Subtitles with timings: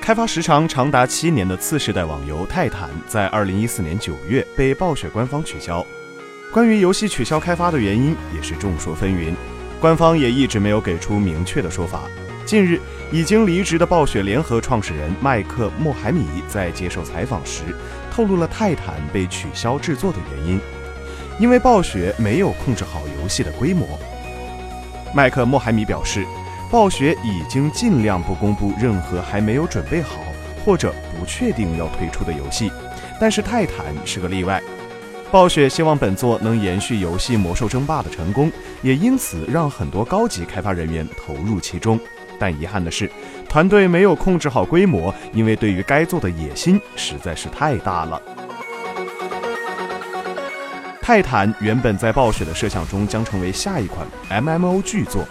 [0.00, 5.86] 开发时长长达七年的次世代网游《泰坦》在二零一四年九月被暴雪官方取消。
[6.50, 9.34] 关于游戏取消开发的原因也是众说纷纭，
[9.78, 12.04] 官方也一直没有给出明确的说法。
[12.46, 12.80] 近日，
[13.12, 17.62] 已经离职的暴雪联合创始人麦克·莫海米在接受采访时
[18.10, 20.58] 透露了《泰坦》被取消制作的原因，
[21.38, 23.86] 因为暴雪没有控制好游戏的规模。
[25.14, 26.24] 麦克·莫海米表示，
[26.70, 30.18] 暴雪已经尽量不公布任何还没有准备好
[30.64, 32.70] 或者不确定要推出的游戏，
[33.20, 34.62] 但是《泰坦》是个例外。
[35.32, 38.52] 暴雪希望本作能延续游戏《魔兽争霸》的成功，
[38.82, 41.98] 也因此让很多高级开发人员投入其中。
[42.38, 43.10] 但遗憾的是，
[43.48, 48.20] 团队没有控制好规模，因为对于该做的野心实在是太大了。
[51.00, 55.24] 泰坦原本在暴雪的设想中将成为下一款 MMO 巨作，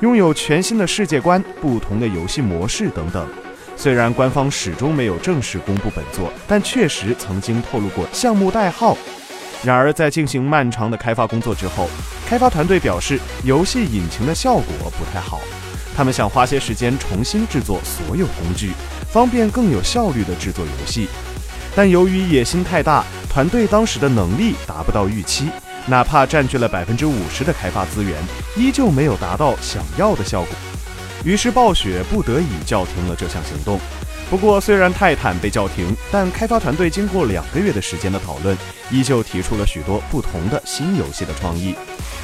[0.00, 3.26] 拥有全新的世界观、不同的游戏模式等等。
[3.76, 8.96] 虽然官方始终没有正式公布本作，但确实曾经透露过项目代号。
[9.64, 11.88] 然而，在进行漫长的开发工作之后，
[12.28, 15.40] 开发团队表示游戏引擎的效果不太好，
[15.96, 18.72] 他们想花些时间重新制作所有工具，
[19.10, 21.08] 方便更有效率地制作游戏。
[21.74, 25.48] 但由于野心太大，团队当时的能力达不到预期，
[25.88, 28.20] 哪怕占据了百分之五十的开发资源，
[28.56, 30.50] 依旧没有达到想要的效果。
[31.24, 33.78] 于是，暴雪不得已叫停了这项行动。
[34.28, 38.56] 不过，虽然泰坦被叫停，但开发团队经过两个月的时间的讨论，
[38.90, 41.76] 依旧提出了许多不同的新游戏的创意。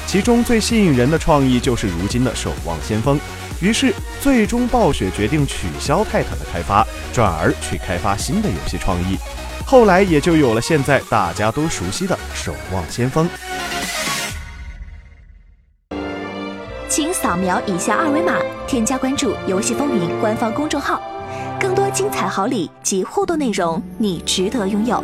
[0.05, 3.17] 其中最吸引人的创意就是如今的《守望先锋》。
[3.59, 9.17] 于是，最终暴雪决定取消泰坦的开发，转而去开发新的游戏创意。
[9.65, 13.25] 后来也就有了现在大家都熟悉的《守望先锋》。
[16.89, 18.37] 请扫描以下二维码，
[18.67, 21.01] 添加关注“游戏风云”官方公众号。
[21.59, 25.01] 更多精彩好礼及互动内容，你值得拥有。